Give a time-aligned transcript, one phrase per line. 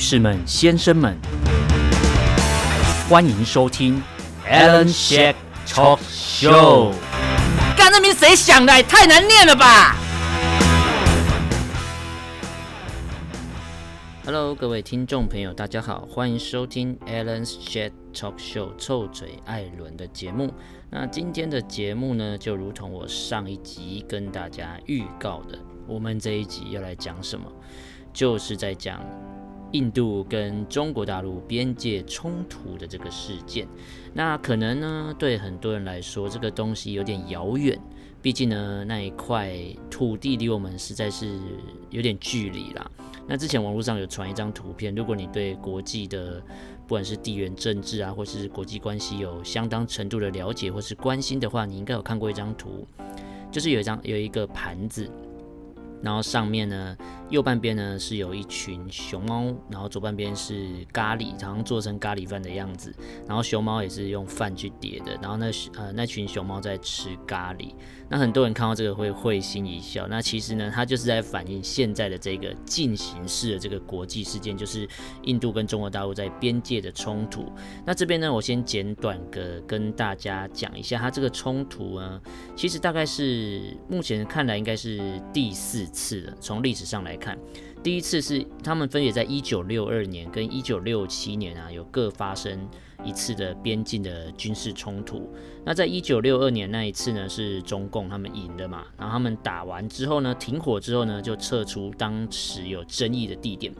[0.00, 1.14] 士们、先生们，
[3.06, 4.02] 欢迎收听
[4.48, 5.34] Alan Shake
[5.66, 6.94] Talk Show。
[7.76, 8.82] 干，那名谁想的？
[8.84, 9.94] 太难念了吧
[14.24, 20.50] ！Hello，各位听众朋友，大家好，欢迎收听 Alan Shake Talk Show 臭嘴艾伦的节目。
[20.88, 27.44] 那今天的节目呢，就如同我上一集跟大家预告的，我们这一集要来讲什么？
[28.12, 29.00] 就是在讲
[29.72, 33.66] 印度跟中国大陆边界冲突的这个事件。
[34.12, 37.78] 那可能呢，对很多人来说，这个东西有点遥远。
[38.22, 39.56] 毕竟呢，那一块
[39.90, 41.38] 土地离我们实在是
[41.88, 42.90] 有点距离啦。
[43.26, 46.42] 那之前网络上有传一张图片，如果你对国际的
[46.86, 52.86] 不管是地缘政治啊，或是国际关系有相当程度的了解或是关心的话，你应该有看过一张图，
[53.50, 55.08] 就是有一张有一个盘子。
[56.02, 56.96] 然后上面呢，
[57.28, 62.94] 右半边呢是有一群熊猫，然后左半边是咖喱，好像做成咖喱饭的样子。
[63.26, 65.12] 然后熊猫也是用饭去叠的。
[65.20, 67.74] 然后那呃那群熊猫在吃咖喱。
[68.08, 70.08] 那很多人看到这个会会心一笑。
[70.08, 74.88] 那其实呢，它就是在反映现在的这个进行式的这个国际事件，就是
[75.22, 77.52] 印度跟中国大陆在边界的冲突。
[77.86, 82.20] 那这边呢，我先简短的跟大家讲一下，它这个冲突呢，
[82.56, 86.34] 其实大概是目前看来应该是第四次的。
[86.40, 87.38] 从历史上来看，
[87.82, 92.68] 第一次是他们分别在一九六二年跟一九六七年啊，有各发生
[93.04, 95.28] 一次的边境的军事冲突。
[95.64, 103.72] 那在一九六二年那一次呢，是中共他们赢的嘛，然后他们打完之后呢，停火之后呢，就撤出当时有争议的地点。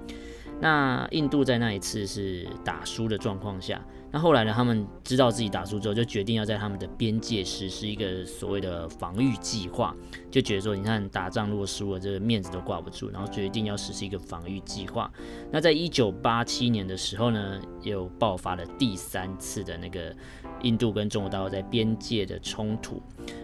[0.61, 3.83] 那印度在那一次是打输的状况下。
[4.13, 4.53] 那后来呢？
[4.53, 9.95] 他们知道自己打输之后，就决定要在他们的边界实施一个所谓的防御计划，
[10.31, 15.11] 就觉得说，你看打仗如果输了，这个面子都挂不住，然后决定要实施一个防御计划。
[15.53, 20.15] 那在一九八七年的时候呢，又爆发了第三次的那个
[20.63, 23.01] 印度跟中国大陆在边界的冲突。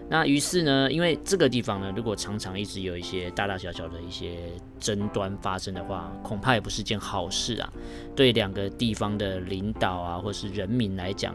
[0.09, 4.37] 那于是呢，因为这个地方呢，如果常常一直有一些大大小小的一些
[4.81, 7.73] 争端发生的话，恐怕也不是件好事啊。
[8.15, 11.35] 对两个地方的领导啊，或是人民来讲，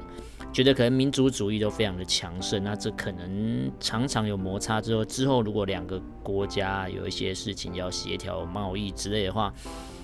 [0.51, 9.53] 觉得可能民族主义都非常的强盛，那这可能常常有摩擦之后，之后如果两个国家有一些事情要协调贸易之类的话。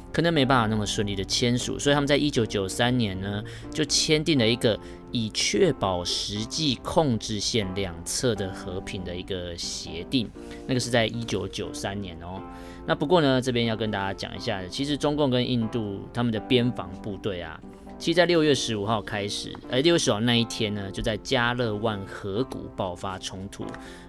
[0.09, 4.79] 可能没办法那么顺利的签署，所以他们在一九九三年呢，就签订了一个
[5.11, 10.27] 以确保实际控制线两侧的和平的一个协定。
[10.65, 12.41] 那个是在一九九三年哦。
[12.87, 17.59] 那不过呢，这边要跟大家讲一下，其实中共跟印度他们的边防部队啊，
[17.99, 23.65] 其实在六月十五号开始，呃，六月十号那一天呢，就在加勒万河谷爆发冲突，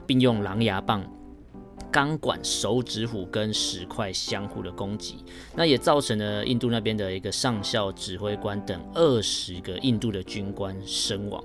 [0.06, 1.02] 并用狼牙棒。
[1.90, 5.24] 钢管、手指虎跟石块相互的攻击，
[5.56, 11.42] 那也造成了印度那边的一个上校指挥官等二十个印度的军官身亡。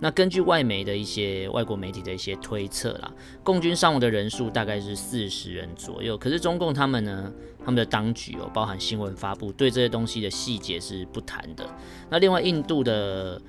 [0.00, 3.10] 那根据外媒的一些外国媒体的一些推测啦，
[3.42, 6.16] 共军伤亡的人数大概是四十人左右。
[6.16, 11.64] 可是中共他们呢，他们的当局哦，包含新闻发布，对这些东西的细节是不谈的。
[12.10, 13.40] 那另外印度的。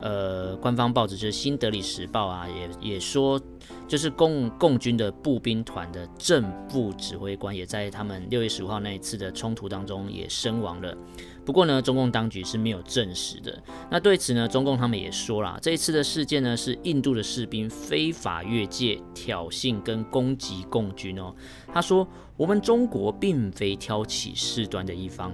[0.00, 2.46] 呃，官方报纸就是《新德里时报》啊，
[2.82, 3.40] 也也说，
[3.88, 10.94] 就是共共军的步兵团的正副指挥官也在他们六月十五号那一次的冲突当中也身亡了。
[11.44, 13.62] 不过呢，中共当局是没有证实的。
[13.90, 21.34] 那对此呢，中共他们也说了，这一次的事件呢是印度的士兵非法越界挑衅跟攻击共军哦。
[21.72, 25.32] 他说，我们中国并非挑起事端的一方，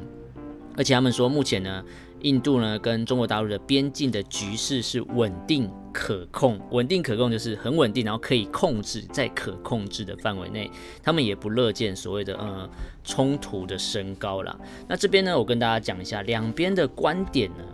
[0.77, 1.85] 而且他们说目前呢。
[2.23, 10.71] 印度呢，跟中国大陆的边境的局势是稳定可控，稳定可控就是很稳定，然后可以控制在可控制的范围内，
[11.03, 12.69] 他们也不乐见所谓的呃
[13.03, 14.59] 冲突的升高了。
[14.89, 17.65] 那这边呢，我跟大家讲一下两边的观点呢，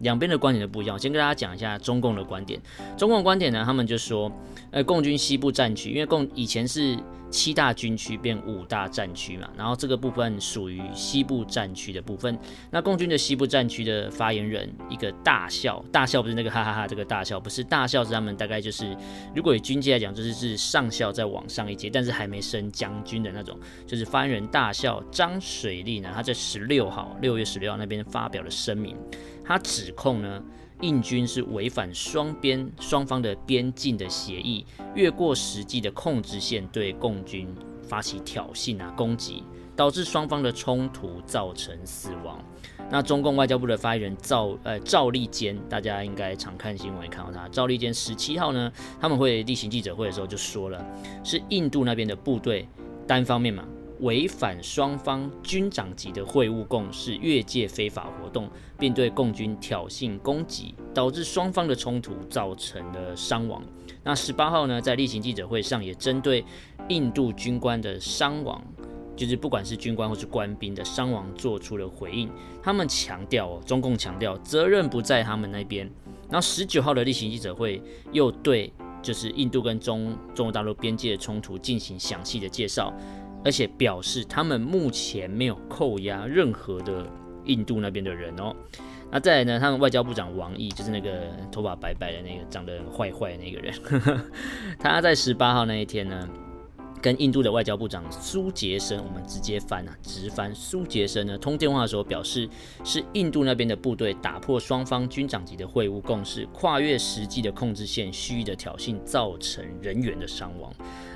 [0.00, 0.94] 两边的观点都不一样。
[0.94, 2.60] 我先跟大家讲一下中共的观点，
[2.98, 4.30] 中共观点呢，他们就说，
[4.70, 6.98] 呃，共军西部战区，因为共以前是。
[7.30, 12.36] 七大军区变五大战区嘛，然后这个部分属于西部战区的部分。
[12.72, 18.96] 那共军的西部战区的发言人一个大校，大校不是那个哈哈哈，这个大校不是大校，是他们大概就是，
[19.32, 28.96] 如果以军阶来讲，就是是上校再往上一阶，但是还没升将军的那种，就是发言人大校张水利呢，他在十六号，六月十六号那边发表了声明，
[29.50, 30.40] 他指控呢。
[30.82, 34.64] 印军是违反双边双方的边境的协议，
[34.94, 37.46] 越过实际的控制线，对共军
[37.82, 39.44] 发起挑衅啊攻击，
[39.76, 42.42] 导致双方的冲突造成死亡。
[42.90, 47.46] 那中共外交部的发言人赵呃赵立坚，大家应该常看新闻看到他。
[47.50, 50.82] 赵立坚十七号呢，他们会例行记者会的时候就说了，
[51.22, 52.66] 是印度那边的部队
[53.06, 53.62] 单方面嘛
[54.00, 58.48] 违反双方军长级的会晤共识，越界非法活动，
[58.78, 63.62] 并对共军挑衅攻击，导致双方的冲突造成了伤亡。
[64.02, 66.44] 那十八号呢，在例行记者会上也针对
[66.88, 68.62] 印度军官的伤亡，
[69.14, 72.30] 就是不管是军官或是官兵的伤亡，做出了回应。
[72.62, 75.90] 他们强调哦，中共强调责任不在他们那边。
[76.30, 77.82] 然后十九号的例行记者会
[78.12, 82.94] 又对就是印度跟中中国大陆边界的冲突进行详细的介绍，
[83.44, 87.06] 而且表示他们目前没有扣押任何的
[87.44, 88.54] 印度那边的人哦。
[89.10, 93.74] 那再来呢，他们外交部长王毅就是那个头发白白的那个长得坏坏的那个人，
[94.78, 96.28] 他在十八号那一天呢。
[97.00, 100.54] 跟印度的外交部长苏杰生，我们直接翻啊，直翻。
[100.54, 102.48] 苏杰生呢，通电话的时候表示，
[102.84, 110.72] 是印度那边的部队打破双方军长级的会晤共识，跨越实际的控制线，蓄意的挑衅，造成人员的伤亡。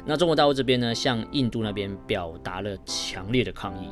[0.06, 3.88] 那中国大陆这边呢，向印度那边表达了强烈的抗议。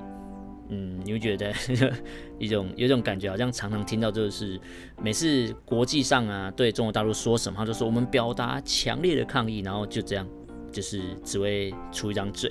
[0.69, 1.53] 嗯，你会觉得
[2.39, 4.59] 一种有种感觉，好像常常听到就是
[5.03, 10.27] 每次国际上啊，对中国大陆说什么，他就说我们表达强烈的抗议，然后就这样。
[10.73, 12.51] 就是只会出一张嘴，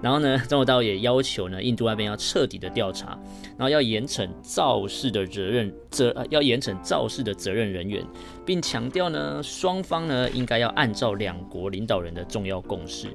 [0.00, 3.18] 然后呢，中国大陆也要求呢，印度那边要彻底的调查，
[3.58, 8.02] 然后要严惩肇事的责任责，要严惩肇事的责任人员，
[8.44, 13.08] 并强调呢，双方呢应该要按照两国领导人的重要共识，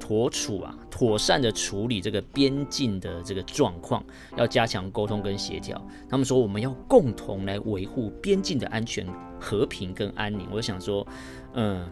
[0.00, 4.02] 妥处啊，妥善的处理这个边境的这个状况，
[4.36, 5.80] 要加强沟通跟协调。
[6.08, 9.06] 他们说我们要共同来维护边境的安全、
[9.38, 10.46] 和平跟安宁。
[10.50, 11.06] 我想说，
[11.54, 11.84] 嗯，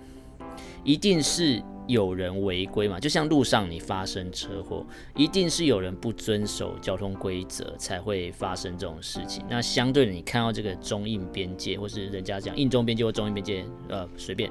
[0.87, 1.63] 一定是。
[1.89, 2.99] 有人违规嘛？
[2.99, 4.85] 就像路上你发生车祸，
[5.15, 9.45] 一定是有人不遵守交通规则才会发生这种事情。
[9.49, 14.51] 那相对的，你看到这个中印边界，或是人家讲印中边界或中印边界，呃，随便，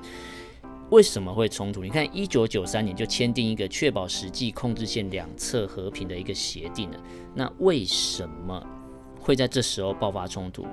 [0.91, 1.83] 为什么会冲突？
[1.83, 6.97] 你看，一九九三年就签订一个确保实际控制线两侧和平的一个协定了。
[7.33, 8.65] 那为什么
[9.19, 10.65] 会在这时候爆发冲突？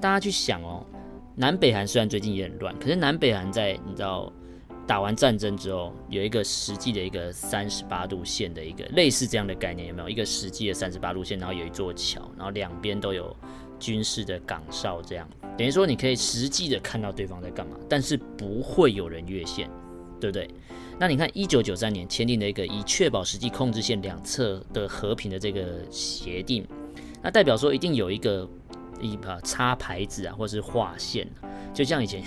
[0.00, 0.86] 大家去想哦，
[1.34, 4.32] 南北韩虽然最近也很乱，可是南北韩在你知道。
[4.86, 11.38] 打完战争之后，有一个实际的一个三十八度线的一个类似这样的概念，有没有一个实际的三十八度线？
[11.38, 13.34] 然后有一座桥，然后两边都有
[13.80, 15.26] 军事的岗哨，这样
[15.56, 19.70] 等于说你可以实际的看到对方在干嘛，但是不会有人越线，
[20.20, 20.48] 对不对？
[20.98, 26.66] 那你看一九九三年签订的一个以确保实际控制线两侧的和平的这个协定，
[27.22, 28.46] 那代表说一定有一个
[29.00, 31.26] 一把插牌子啊，或是划线，
[31.72, 32.22] 就像以前。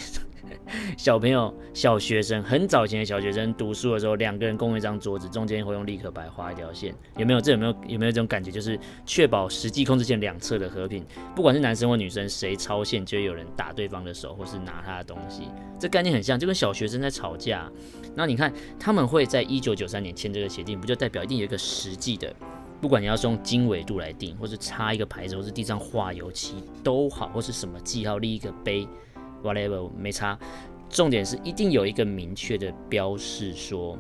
[0.97, 7.41] 小朋友、小学生，很早前的小学生读书的时候，两个人共用一张桌子，中间会用立可白画一条线，有没有？
[7.41, 7.75] 这有没有？
[7.87, 8.51] 有没有这种感觉？
[8.51, 11.05] 就是确保实际控制线两侧的和平，
[11.35, 15.43] 不管是男生或女生，谁超线就有人打对方的手，或是拿他的东西。
[15.79, 17.69] 这概念很像，就跟小学生在吵架。
[18.15, 22.33] 那你看，他们会在一九九三年签这个协定，不就代表一定有一个实际的，
[22.81, 28.87] 不管你要是用经纬度来定，或是插一个牌子，或是地上画油漆都好，或是什么记号立一个碑。
[29.43, 30.37] Whatever 没差，
[30.89, 33.97] 重点是一定有一个明确的标示，说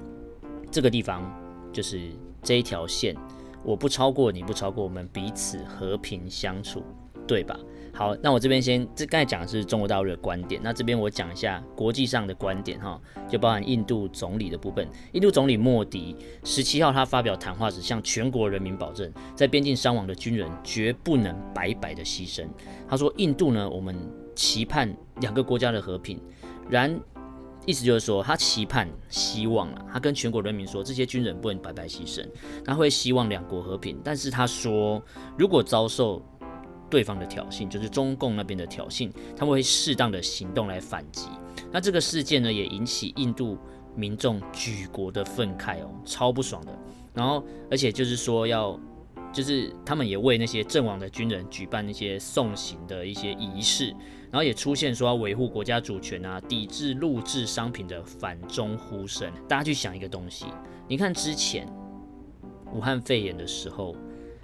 [0.71, 1.23] 这个地方
[1.71, 2.01] 就是
[2.41, 3.15] 这一条线，
[3.63, 6.83] 我不超过，你不超过，我们彼此和平相处，
[7.27, 7.59] 对吧？
[7.93, 14.87] 好，那我这边先，这刚才讲的是中国大陆的观点，那这边我讲一下国际上的观点哈，就包含印度总理的部分。
[15.13, 22.45] 印度总理莫迪十七号他发表谈话时，向全国人民保证，在边境伤亡的军人绝不能白白的牺牲。
[22.87, 23.95] 他说，印度呢，我们。
[24.37, 26.21] 期盼两个国家的和平，
[26.69, 26.97] 然
[27.65, 32.23] 意思就是说，他期盼、希望啊，他跟全国人民说，这些军人不能白白牺牲，
[32.63, 33.99] 他会希望两国和平。
[34.03, 35.01] 但是他说，
[35.37, 36.21] 如果遭受
[36.87, 41.27] 对方的挑衅，就是中共那边的挑衅，他们会适当的行动来反击。
[41.71, 43.57] 那这个事件呢，也引起印度
[43.95, 46.71] 民众举国的愤慨哦，超不爽的。
[47.13, 48.79] 然后，而且就是说要。
[49.37, 53.89] 就是他们也为那些阵亡的军人举办那些送行的一些仪式，
[54.31, 59.31] 然后也出现说要维护国家主权啊，抵制录制商品的反中呼声。
[59.47, 60.47] 大家去想一个东西，
[60.87, 61.71] 你看之前
[62.73, 63.95] 武汉肺炎的时候。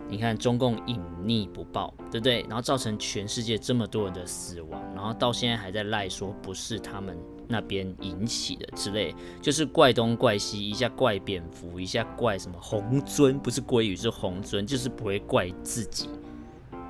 [0.10, 2.42] 你看中共隐匿不报，对不对？
[2.42, 7.18] 然后造成全世界这么多人的死亡，然后到现在还在赖说不是他们
[7.54, 16.10] 那边引起的之类，就是怪东怪西，一下怪蝙蝠，一下怪什么红尊，不是鲑鱼是红尊，就是不会怪自己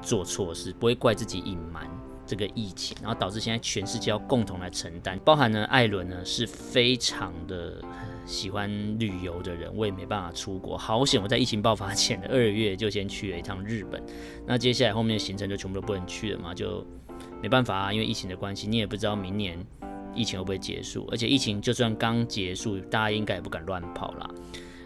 [0.01, 1.85] 做错事，不会怪自己隐瞒
[2.25, 7.83] 这个疫情，然后导致现在全世界要共同来承担，包含呢艾伦呢是非常的。
[8.25, 10.77] 喜欢旅游的人，我也没办法出国。
[10.77, 14.01] 好险，我在疫情爆发前的二月就先去了一趟日本。
[14.47, 16.87] 那接下来后面的行程就全部都不能去了嘛，就
[17.41, 19.59] 没办法啊，因为疫情的关系，你也不知道明年
[20.15, 21.07] 疫情会不会结束。
[21.11, 24.29] 而且疫情就算刚结束，大家应该也不敢乱跑啦。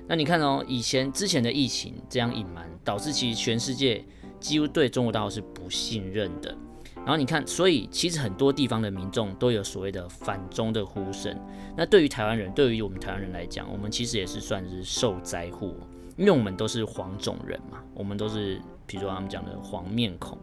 [0.07, 4.03] 那你看哦，以前之前的疫情这样隐瞒，导致其实全世界
[4.39, 6.55] 几乎对中国大陆是不信任的。
[6.96, 11.38] 然后你看，所以其实很多地方的民众都有所谓的反中的呼声。
[11.77, 15.74] 那对于台湾人，对于我们台湾人来讲，我们其实也是算是受灾户，
[16.17, 20.38] 因为我们都是黄种人嘛，我们都是，比如说他们讲的黄面孔，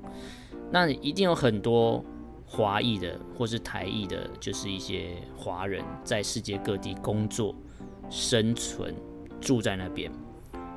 [0.71, 2.03] 那一定有很多
[2.55, 7.55] 华裔的或是台裔的，就是一些华人在世界各地工作、
[8.09, 8.95] 生存。
[9.41, 10.11] 住在那边，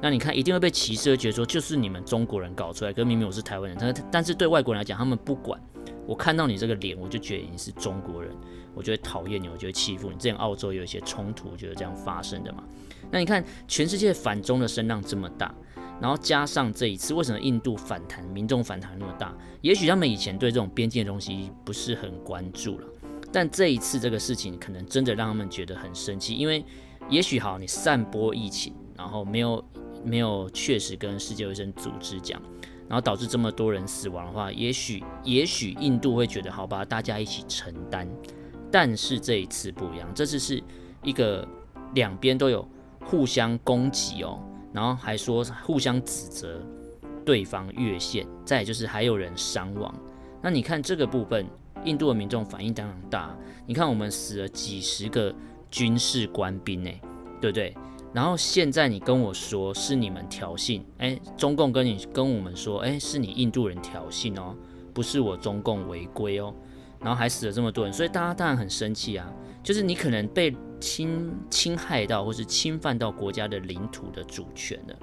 [0.01, 5.57] 那你看一定会被歧视，会觉得说就是你们中国人搞出来，可明明我是台湾人，但但是对外国人来讲，他们不管，
[6.05, 8.29] 我看到你这个脸，我就觉得你是中国人，
[8.75, 10.15] 我就会讨厌你，我就会欺负你。
[10.15, 12.61] 之前澳洲有一些冲突，就是这样发生的嘛。
[13.09, 15.55] 那你看全世界反中的声浪这么大，
[16.01, 19.35] 然后加上这一次，为什么印度反弹，民众反弹那么大？
[19.61, 22.87] 也许他们以前对这种边境的东西不是很关注了，
[23.31, 26.63] 但这一次这个事情可能真的让他们觉得很生气，因为。
[27.09, 29.63] 也许好，你散播疫情，然后没有
[30.03, 32.41] 没有确实跟世界卫生组织讲，
[32.89, 38.05] 然后导致这么多人死亡的话，也许也许印度会觉得好吧，大家一起承担。
[38.69, 40.61] 但是这一次不一样，这次是
[41.01, 41.47] 一个
[41.93, 42.67] 两边都有
[43.05, 44.37] 互相攻击哦，
[44.77, 46.61] 然后还说互相指责
[47.25, 49.91] 对方越线，再就是还有人伤亡。
[50.39, 51.47] 那你看这个部分，
[51.83, 53.35] 印度的民众反应当然大。
[53.65, 55.33] 你看我们死了几十个。
[55.69, 56.89] 军事官兵呢，
[57.41, 57.75] 对不对？
[58.13, 64.55] 然后现在你跟我说是你们挑衅，哎，中共跟你跟我们说，哎，是你印度人挑衅哦，
[64.93, 66.55] 不是我中共违规哦，
[67.01, 69.29] 然后还死了这么多人，所以大家当然很生气啊，
[69.61, 74.95] 就是你可能被侵侵害到或是侵犯到国家的领土的主权的，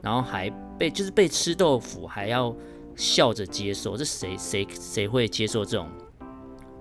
[0.00, 2.54] 然后还被就是被吃豆腐，还要
[2.96, 5.88] 笑着接受，这谁谁谁会接受这种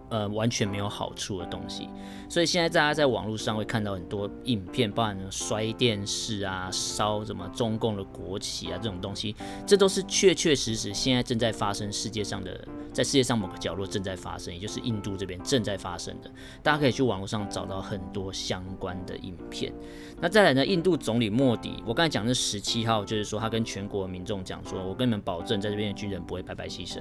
[0.10, 1.88] 呃完全没有好处的东西？
[2.30, 16.32] 所以现在大家在网络上会看到很多影片，包含摔电视啊、烧什么中共的国旗啊这种东西，这都是确确实实现在正在发生世界上的，在世界上某个角落正在发生，也就是印度这边正在发生的。
[16.62, 19.74] 大家可以去网络上找到很多相关的影片。
[20.20, 27.00] 那再来呢，印度总理莫迪，我刚才讲的是十七号，就是说他跟全国民众讲说，我跟你们保证，在这边的军人不会白白牺牲。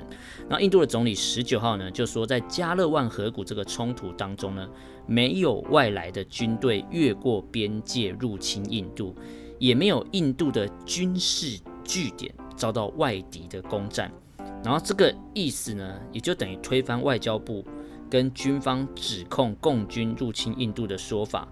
[0.48, 4.68] 那印度的总理十九号呢，就说在加勒万河谷这个冲突当中呢。
[5.06, 9.12] 没有外来的军队越过边界入侵印度，
[9.58, 14.12] 也没有印度的军事据点遭到外敌的攻占。
[14.62, 17.64] 然后这个意思呢，也就等于推翻外交部
[18.08, 21.48] 跟军方指控共军入侵印度的说法。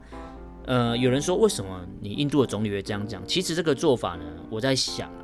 [0.67, 3.27] 呃，有人说，为什么你印度的总理会这样讲？
[3.27, 5.23] 其实这个做法呢，我在想啊，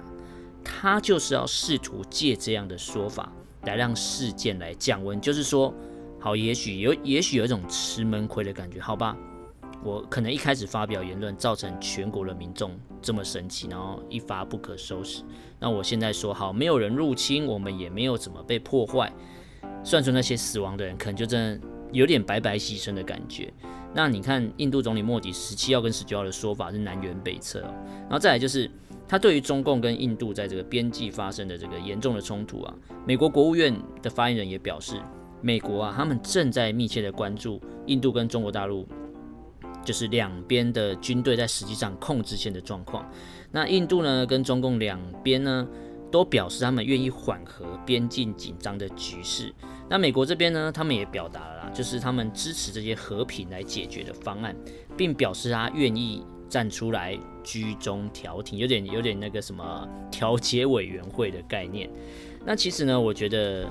[0.64, 3.30] 他就是要试图借这样的说法
[3.62, 5.72] 来让事件来降温，就是说。
[6.20, 9.14] 好，也许有，也许有一种吃闷亏的感觉，好吧？
[9.82, 12.70] 我可能一开始发表言论，造成全国的民众
[13.02, 15.22] 这么生气，然后一发不可收拾。
[15.58, 19.12] 那我现在说好，没有人入侵，我们也没有怎么被破坏。
[19.82, 23.52] 算出那些死亡的人，可能就真的有点白白牺牲的感觉。
[23.92, 27.60] 那你看，印度总理莫迪十七号跟十九号的说法是南辕北辙。
[27.60, 28.70] 然后再来就是，
[29.06, 32.74] 他对于中共跟印度在这个边际发生的这个严重的冲突啊，
[33.06, 35.00] 美国国务院的发言人也表示。
[35.42, 38.88] 美国啊，他们正在密切的关注印度跟中国大陆，
[39.84, 43.08] 就是两边的军队在实际上控制线的状况。
[43.52, 45.68] 那印度呢，跟中共两边呢，
[46.10, 49.52] 都表示他们愿意缓和边境紧张的局势。
[49.88, 54.56] 那美国这边呢，他们也表达了啦，就是他们支持这些和平来解决的方案，
[54.96, 61.88] 并表示他愿意站出来居中调停，有点有点那个什么调解委员会的概念。
[62.44, 63.68] 那其实呢，我觉得。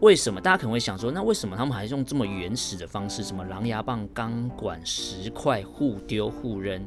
[0.00, 6.82] 为什么大家可能会想说，那为什么他们还是用这么原始的方式，什么狼牙棒、钢管、石块互丢互扔？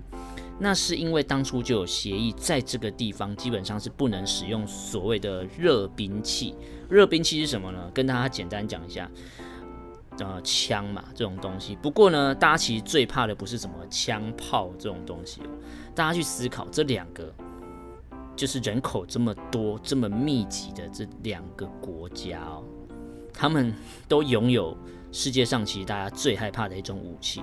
[0.59, 6.55] 那是因为当初就有协议，在这个地方基本上是不能使用所谓的热兵器。
[6.89, 7.89] 热兵器是什么呢？
[7.93, 9.09] 跟大家简单讲一下，
[10.19, 11.75] 呃，枪嘛，这种东西。
[11.75, 15.47] 不过呢，大家其实最怕的不是什么枪炮这种东西哦。
[15.93, 17.31] 大家去思考这两个，
[18.35, 22.63] 就是人口这么多、这么密集的这两个国家哦。
[23.33, 23.73] 他们
[24.07, 24.77] 都拥有
[25.11, 27.41] 世界上其实大家最害怕的一种武器，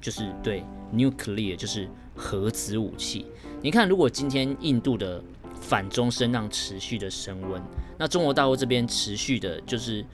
[0.00, 3.26] 就是对 nuclear，就是核子武器。
[3.62, 5.22] 你看，如果今天印度的
[5.60, 7.62] 反中声浪持续的升温，
[7.96, 10.04] 那中国大陆这边持续的，就是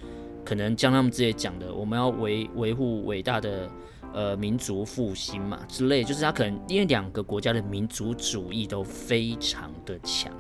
[0.45, 3.69] 可能将他们之前讲的，我们要维维护伟大的
[4.13, 10.33] 呃民族复兴嘛之类，就是他可能因为两个国家的民族主义都非常的强。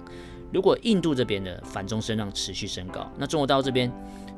[0.52, 3.92] 如果印度这边的反中声浪持续升高，那中国大陆这边。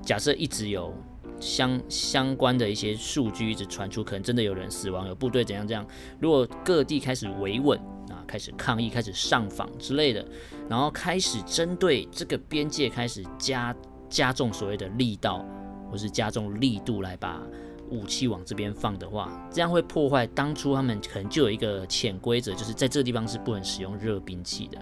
[0.06, 0.94] 假设一直有
[1.40, 5.84] 相相关的一些数据一直传出，可能真的有人死亡，有部队怎样这样。
[6.20, 7.76] 如果各地开始维稳
[8.08, 10.24] 啊，开始抗议，开始上访之类的，
[10.68, 13.74] 然后开始针对这个边界开始加
[14.08, 15.44] 加重所谓的力道，
[15.90, 17.42] 或是加重力度来把
[17.90, 24.78] 武器往这边放的话，这样会破坏当初他们可能就有一个潜规则，就是在这个地方是不能使用热兵器的。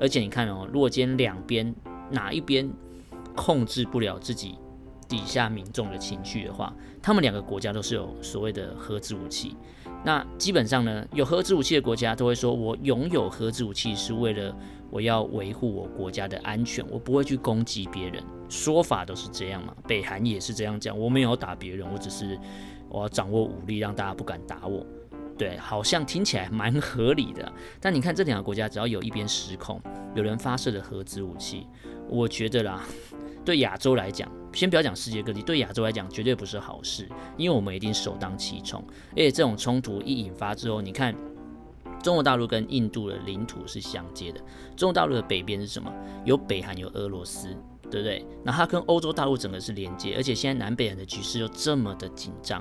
[0.00, 1.72] 而且你看哦，如果今天两边
[2.10, 2.68] 哪一边
[3.36, 4.58] 控制不了自己
[5.08, 9.54] 底下民众的情绪的话，他们两个国家都是有所谓的核子武器。
[10.04, 14.54] 那基本上呢，有核子武器的国家都会说，我拥有核子武器是为了
[14.90, 18.22] 我要维护我国家的安全，我不会去攻击别人。
[18.48, 22.38] 说法都是这样嘛，北韩也是这样讲，我没有打别人，我只是
[22.88, 24.86] 我要掌握武力，让大家不敢打我。
[25.36, 27.52] 对，好像听起来蛮合理的。
[27.80, 29.80] 但你看这两个国家，只要有一边失控，
[30.14, 31.66] 有人发射了核子武器，
[32.08, 32.82] 我觉得啦，
[33.46, 38.84] 对亚洲来讲，先不要讲世界各地，对亚洲来讲绝对不是好事，因为我们一定首当其冲。
[39.12, 41.14] 而且这种冲突一引发之后，你看
[42.02, 44.40] 中国大陆跟印度的领土是相接的，
[44.76, 45.90] 中国大陆的北边是什么？
[46.24, 47.56] 有北韩，有俄罗斯。
[47.88, 48.26] 对不对？
[48.42, 52.60] 那它跟欧洲大陆整个是连接，而且现在南北韩的局势又这么的紧张，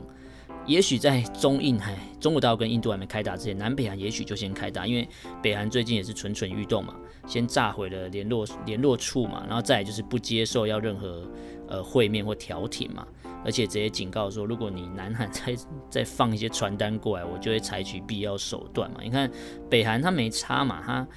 [0.65, 5.07] 也许在中印还中国大陆跟印度还没开打之前，南北韩也许就先开打，因为
[5.41, 6.95] 北韩最近也是蠢蠢欲动嘛，
[7.27, 11.29] 先炸毁了联络联络处嘛，然后再就是不接受要任何
[11.67, 13.05] 呃会面或调停嘛，
[13.43, 15.55] 而且直接警告说，如果你南韩再
[15.89, 19.01] 再放一些传单过来，我就会采取必要手段嘛。
[19.03, 19.29] 你看
[19.69, 21.07] 北韩他没差嘛，他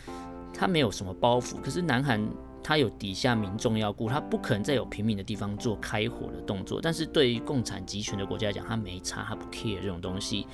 [0.53, 2.21] 他没有什么包袱，可是南韩。
[2.69, 6.81] 他有底下民众要顾，他不可能在有平民的地方做开火的动作。
[6.83, 10.47] 但是对于共产集权的国家来讲，他没差，他不 care 这种东西。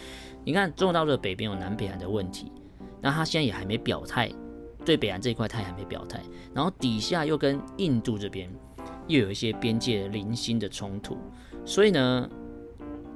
[0.44, 2.52] 你看，中国大陆的北边有南北韩的问题，
[3.02, 4.30] 那他现在也还没表态，
[4.84, 6.22] 对北韩这一块他也还没表态。
[6.54, 8.48] 然后底下又跟印度这边
[9.08, 11.18] 又有一些边界零星的冲突，
[11.64, 12.30] 所以呢。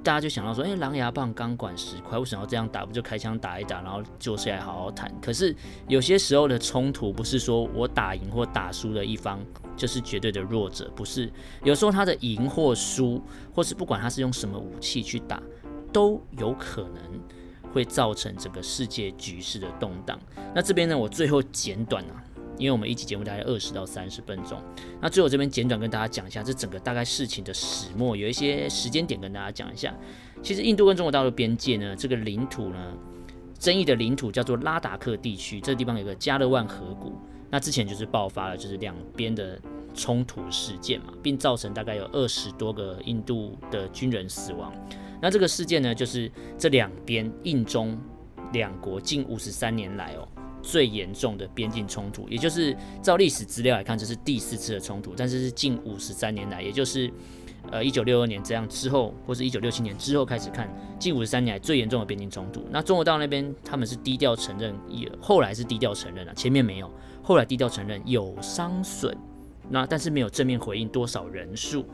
[0.02, 2.86] 大家就想到说，哎，狼牙棒钢管石块，为什么要这样打？
[2.86, 5.12] 不就开枪打一打，然后坐下来好好谈？
[5.20, 5.54] 可是
[5.86, 9.38] 有些时候的冲突，不是说我打赢或打输的一方
[9.76, 11.30] 就是绝对的弱者，不是。
[11.62, 13.22] 有时候他的赢或输，
[13.54, 15.42] 或是不管他是用什么武器去打，
[15.92, 17.20] 都有可能
[17.72, 20.18] 会造成整个世界局势的动荡。
[20.54, 22.24] 那这边呢，我最后简短啊。
[22.58, 24.60] 因为我们一集节目大概二十到三十分钟，
[25.00, 29.94] 那最后这边简短跟大家讲一下这整个大概事情的始末，有一些时间点跟大家讲一下。
[30.42, 32.92] 其实印度跟中国大陆边界呢，这个领土呢，
[33.58, 37.12] 争议的领土叫做拉达克地区，这地方有个加勒万河谷，
[37.50, 39.60] 那之前就是爆发了就是两边的
[39.94, 44.72] 冲突事件嘛，并造成大概有二十多个印度的军人死亡。
[45.20, 47.98] 那这个事件呢，就是这两边印中
[48.52, 50.28] 两国近五十三年来哦。
[50.62, 57.10] 最严重的边境冲突，也就是照历史资料来看，这是第四次的冲突，但是是近五十三年来，也就是
[57.70, 60.68] 呃一九六二年这样之后，或是一九六七年之后开始看，
[60.98, 62.64] 近五十三年来最严重的边境冲突。
[62.70, 66.90] 那中国大陆那边他们是低调承认，也后来是低调承认了，前面没有，
[67.22, 69.16] 后来低调承认有伤损，
[69.68, 71.84] 那但是没有正面回应多少人数。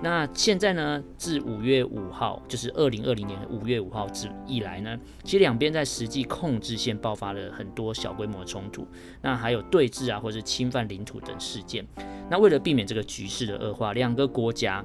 [0.00, 1.02] 那现在呢？
[1.16, 8.86] 自五月五号，就是二零二零年五月五号之以来呢，其实两边在实际控制线爆发了很多小规模冲突，
[9.20, 11.84] 那还有对峙啊，或者是侵犯领土等事件。
[12.30, 14.84] 那为了避免这个局势的恶化，两个国家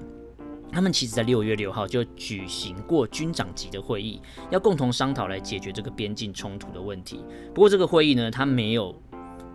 [0.71, 7.23] 他们其实在六月六号就举行过军长级的会议，要共同商讨来解决这个边境冲突的问题。
[7.53, 8.99] 不过这个会议呢，它没有。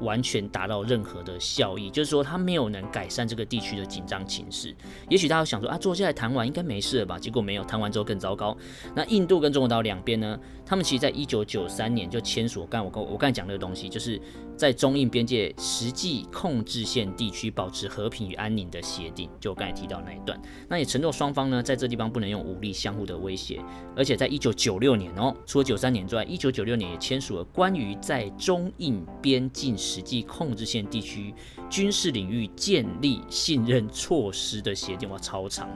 [0.01, 4.75] 完全达到任何的效益，就是说他没有能改善这个地区的紧张情势。
[5.09, 7.19] 也许大家想说啊，坐下来谈完应该没事了吧？
[7.19, 8.57] 结果没有，谈完之后更糟糕。
[8.95, 14.21] 那印度跟中国岛两边呢，他们其实在一九九三年就签署，刚我刚我刚才讲那个东西，就是
[14.57, 20.39] 在中印边界实际控制线地区保持和平与安宁的协定，就我刚才提到那一段。
[20.69, 23.61] 那也承诺双方呢，在这地方不能用武力相互的威胁。
[23.97, 29.77] 而且在一九九六年哦，除了九三年之外，一九九六年也签署了关于在中印边境。
[29.89, 31.33] 实际控制线地区
[31.71, 35.67] 军事领域建立信任措施的协定，哇，超长！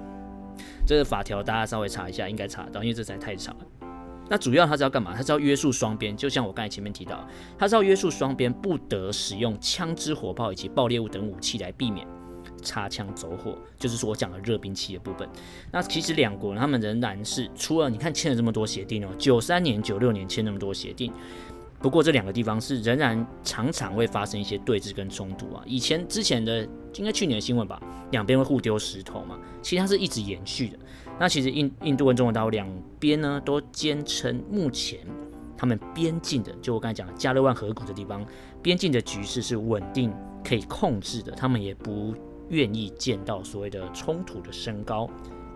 [0.86, 3.66] 这个法条大家稍微查一下，应该查到，因为这实在太长了。
[4.28, 5.14] 那主要它是要干嘛？
[5.16, 7.26] 它是要约束双边，就像我刚才前面提到，
[7.58, 12.06] 它是要约束双边不得使用枪支、火炮以及爆裂物等武器来避免
[12.62, 15.28] 擦枪走火，就是说我讲的热兵器的部分。
[15.70, 21.12] 那其实两国他们仍然是除了你看签了这么多协定哦，九三年、九六年签那么多协定。
[21.82, 25.62] 不过这两个地方是仍然常常会发生一些对峙跟冲突啊。
[25.66, 29.36] 以前之前的应该去年的新闻吧，两边会互丢石头嘛。
[29.60, 30.78] 其实它是一直延续的。
[31.18, 32.68] 那其实印印度跟中国大陆两
[33.00, 35.00] 边呢，都坚称目前
[35.56, 38.24] 他们边境的，就我刚才讲的加勒万河谷的地方，
[38.62, 40.12] 边境的局势是稳定
[40.44, 41.32] 可以控制的。
[41.32, 42.14] 他们也不
[42.48, 45.10] 愿意见到所谓的冲突的升高。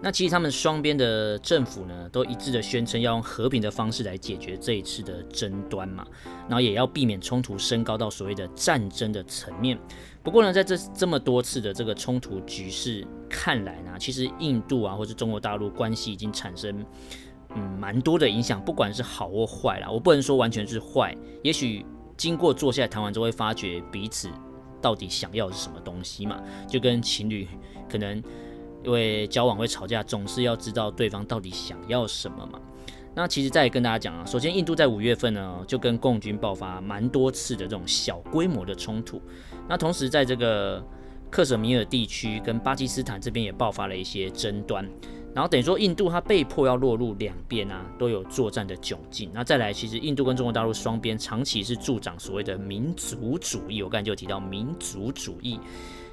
[0.07, 6.07] 那其实他们双边的政府呢，都一致的宣称要用和平的方式来解决这一次的争端嘛，
[6.43, 9.77] 然后也要避免冲突升高到所谓的战争的层面。
[10.23, 16.87] 不过呢，在这这么多次的这个冲突局势看来呢，其实印度啊，或是中国大陆关系已经产生
[17.57, 21.85] 嗯蛮多的影响，不管是好或坏啦，我不能说完全是坏，也许
[22.17, 24.31] 经过坐下来谈完之后，会发觉彼此
[24.81, 27.49] 到底想要的是什么东西嘛，就跟情侣
[27.91, 28.23] 可能。
[28.87, 32.61] 因为交往会吵架，总是要知道对方到底想要什么嘛。
[33.17, 39.21] 那其实再跟大家讲啊，首先印度在五月份呢，就跟共军爆发蛮多次的这种小规模的冲突。
[39.69, 40.81] 那同时在这个
[41.31, 44.89] 克什米尔地区跟巴基斯坦这边也爆发了一些争端。
[45.35, 49.31] 然后等于说印度它被迫要落入两边啊都有作战的窘境。
[49.35, 53.83] 那再来，其实印度跟中国大陆双边长期是助长所谓的民族主义。
[53.83, 55.59] 我刚才就提到民族主义。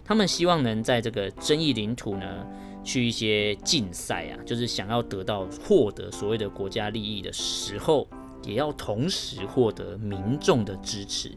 [0.06, 2.46] 他们希望能在这个争议领土呢，
[2.84, 8.08] 去一些竞赛啊，就是想要得到获得所谓的国家利益的时候，
[8.44, 11.32] 也要同时获得民众的支持。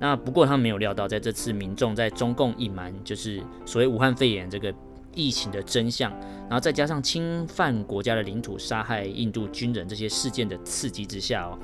[0.00, 4.74] 那不过他们没有料到，在这次民众在中共隐瞒就是所谓武汉肺炎这个
[5.14, 6.10] 疫情的真相，
[6.48, 11.56] 然后再加上侵犯国家的领土、杀害印度军人这些事件的刺激之下哦，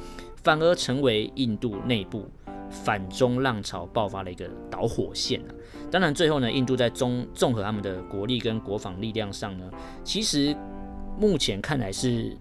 [0.45, 2.31] 反而成为印度内部
[2.71, 5.51] 反中浪潮爆发的一个导火线啊。
[5.91, 9.65] 当然，最后呢，印度在综综合他们的国力跟国防力量上呢，
[10.05, 10.55] 其实
[11.19, 12.37] 目前看来是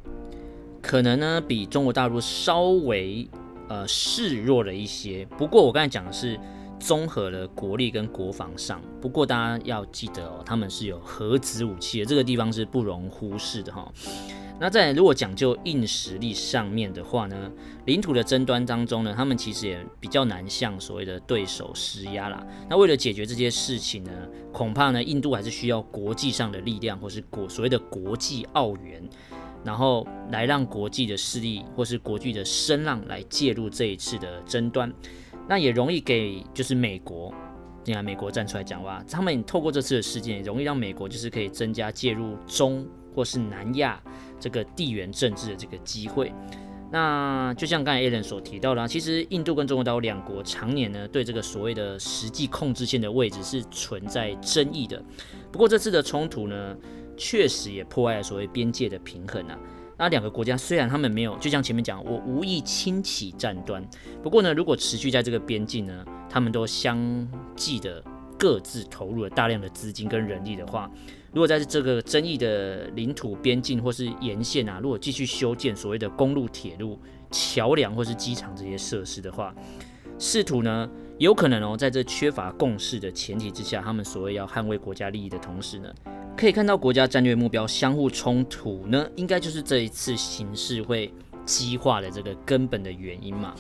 [0.82, 3.28] 可能呢比中国大陆稍微
[3.70, 5.26] 呃示弱了一些。
[5.38, 6.40] 不过我刚才讲的是
[6.80, 13.92] 综合了国力跟国防上，不过大家要记得哦，他们是有核子武器的，这个地方是不容忽视的哈。
[14.60, 17.52] 那在如果讲究硬实力上面的话呢，
[17.86, 22.44] 领土的争端当中呢，他们其实也比较难向所谓的对手施压啦。
[22.68, 24.12] 那为了解决这些事情呢，
[24.52, 29.08] 恐怕呢，印度还是需要国际上的力量，或是国所谓的国际奥援，
[29.64, 34.92] 然后来让国际的势力或是国际的声浪来介入这一次的争端。
[35.48, 37.32] 那也容易给就是美国，
[37.86, 44.02] 你看美国站出来讲话，他们透过这次的事件，容易让美国就是可以增加介入中或是南亚。
[44.40, 46.34] 这个地缘政治的这个机会，
[46.92, 55.04] 那就像刚才 Alan 所提到的，其实印度跟中国大陆两国常年呢对这个所谓的实际控制线的位置是存在争议的。
[55.52, 56.76] 不过这次的冲突呢，
[57.18, 59.58] 确实也破坏了所谓边界的平衡啊。
[60.00, 63.84] 那两个国家虽然他们没有，就像前面讲，我无意轻启战端，
[64.22, 68.04] 不过呢，如果持续在这个边境呢，他们都相继的
[68.38, 70.90] 各自投入了大量的资金跟人力的话。
[71.34, 76.98] 如果在这个争议的领土边境或是沿线啊，如果继续修建所谓的公路、铁路、
[77.30, 79.54] 桥梁或是机场这些设施的话，
[80.18, 85.94] 试图呢，有可能哦，在这缺乏共识的前提之下，他们所谓要捍卫国家利益的同时呢，
[86.36, 91.14] 可以看到国家战略目标相互冲突呢，应该就是这一次形势会
[91.46, 93.54] 激化的这个根本的原因嘛。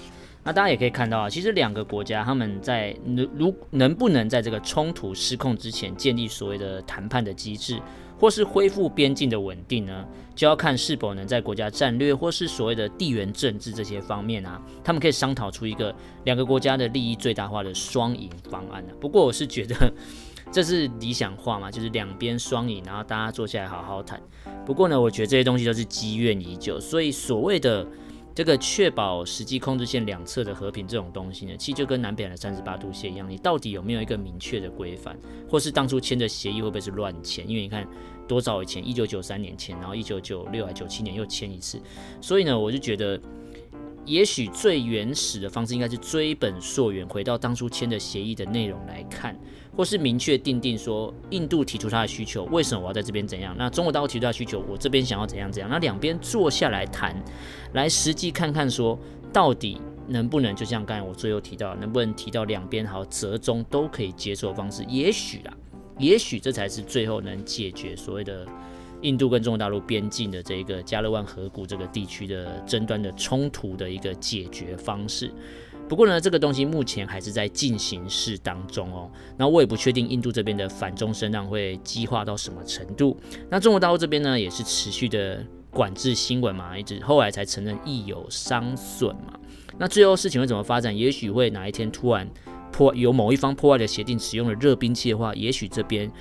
[0.47, 7.77] 那大家也可以看到啊，其实两个国家他们在能如能不能在这个冲突失控之前建立所谓的谈判的机制，
[8.17, 18.93] 或是恢复边境的稳定呢，就要看是否能在国家战略或是所谓的地缘政治这些方面啊，他们可以商讨出一个两个国家的利益最大化的双赢方案呢。
[19.01, 19.93] 不过我是觉得
[20.49, 24.17] 这是理想化嘛，就是两边双赢，然后大家坐下来好好谈。
[24.65, 27.85] 不过呢，我觉得这些东西都是积怨已久，所以所谓的。
[28.37, 35.17] 这个确保实际控制线两侧的和平这种东西呢，其实就跟南北韩的三十八度线一样，你到底有没有一个明确的规范，
[35.49, 37.49] 或是当初签的协议会不会是乱签？
[37.49, 37.83] 因为你看
[38.27, 41.81] 多早以前，一九九三年签，然后一九九六还九七年又签一次，
[42.21, 43.19] 所以呢，我就觉得。
[44.05, 49.37] 也许最原始的方式应该是追本溯源，回到当初签的协议的内容来看，
[49.77, 53.55] 或是明确定定说，印度提出他的需求，为什么我要在这边怎样？
[53.57, 55.69] 那中国大陆提出他需求，我这边想要怎样怎样？
[55.69, 57.15] 那两边坐下来谈，
[57.73, 58.97] 来实际看看说，
[59.31, 64.83] 到底能不能就像刚才我最后提到，能不能提到两边好折中都可以接受的方式？
[64.89, 65.53] 也许啦，
[65.99, 68.43] 也许这才是最后能解决所谓的。
[69.03, 75.31] 印度跟中国大陆边境的这个加勒万河谷这个地区的争端的冲突的一个解决方式。
[75.87, 79.09] 不过呢，这个东西目前还是在进行式当中哦。
[79.37, 83.17] 那我也不确定印度这边的反中声浪会激化到什么程度。
[83.49, 89.33] 那中国大陆这边呢，也是持续的管制新闻嘛，一直后来才承认意有伤损嘛。
[89.77, 90.95] 那最后事情会怎么发展？
[90.95, 92.27] 也许会哪一天突然
[92.71, 96.11] 破有某一方破坏的协定，使用了热兵器的话，也许这边。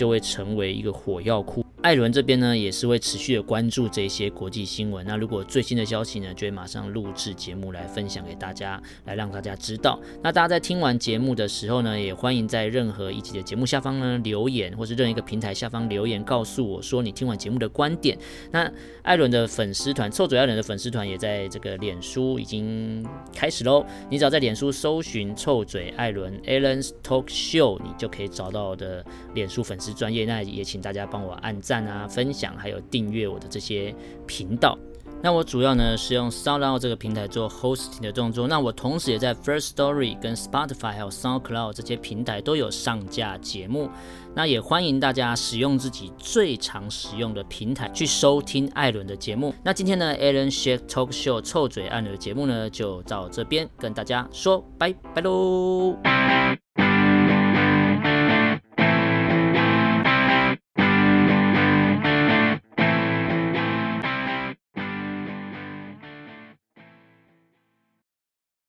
[0.00, 1.62] 就会成为一个火药库。
[1.82, 5.04] 艾伦这边呢，也是会持续的关注这些国际新闻。
[5.06, 9.98] 那如果最新的消息呢，就会马上录制节目来分享给大家，来让大家知道。
[10.22, 18.16] 那大家在听完节目的时候呢，也欢迎在任何一集的节目下方呢留言，或是任何一个平台下方留言，告诉我说你听完节目的观点。
[18.50, 18.70] 那
[19.02, 23.84] 艾伦的粉丝团，臭嘴艾伦的粉丝团也在这个脸书已经开始喽。
[24.10, 29.02] 你只要在脸书搜寻“臭嘴艾伦 ”（Alan's Talk Show），你就可以找到我的
[29.34, 30.24] 脸书粉丝专业。
[30.24, 33.94] 那也请大家帮我按赞啊、分享，还有订阅我的这些
[34.26, 34.78] 频道。
[35.22, 38.48] 那我主要呢是用 SoundCloud 这个平台做 hosting 的动作。
[38.48, 43.90] 那我同时也在 First Story、跟 Spotify 还有 SoundCloud 这些平台都有上架节目。
[44.34, 49.54] 那也欢迎大家使用自己最常使用的平台去收听艾伦的节目。
[49.62, 55.98] 那今天呢，Alan Shake Talk Show 臭嘴艾伦的节目呢就到这边跟大家说拜拜喽。